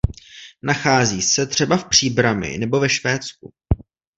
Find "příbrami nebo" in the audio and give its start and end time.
1.85-2.79